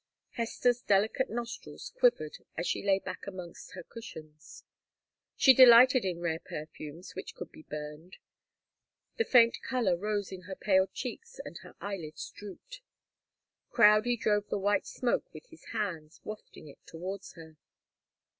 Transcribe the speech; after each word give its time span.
Hester's 0.31 0.81
delicate 0.81 1.29
nostrils 1.29 1.91
quivered, 1.95 2.39
as 2.57 2.65
she 2.65 2.81
lay 2.83 2.97
back 2.97 3.27
amongst 3.27 3.73
her 3.73 3.83
cushions. 3.83 4.63
She 5.35 5.53
delighted 5.53 6.05
in 6.05 6.21
rare 6.21 6.39
perfumes 6.39 7.13
which 7.13 7.35
could 7.35 7.51
be 7.51 7.61
burned. 7.61 8.17
The 9.17 9.25
faint 9.25 9.61
colour 9.61 9.95
rose 9.95 10.31
in 10.31 10.45
her 10.49 10.55
pale 10.55 10.87
cheeks, 10.87 11.39
and 11.45 11.59
her 11.59 11.75
eyelids 11.79 12.31
drooped. 12.31 12.81
Crowdie 13.69 14.17
drove 14.17 14.49
the 14.49 14.57
white 14.57 14.87
smoke 14.87 15.31
with 15.35 15.45
his 15.51 15.65
hands, 15.65 16.19
wafting 16.23 16.67
it 16.67 16.79
towards 16.87 17.33
her. 17.33 17.57